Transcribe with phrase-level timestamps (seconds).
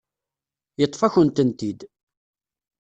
[0.79, 1.79] Yeṭṭef-akent-tent-id.